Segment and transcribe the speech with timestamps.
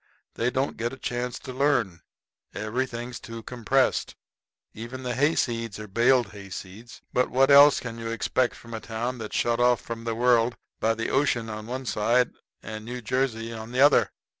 [0.33, 2.01] They don't get a chance to learn.
[2.55, 4.15] Everything's too compressed.
[4.73, 7.01] Even the hayseeds are baled hayseeds.
[7.13, 10.55] But what else can you expect from a town that's shut off from the world
[10.79, 12.31] by the ocean on one side
[12.63, 14.09] and New Jersey on the other?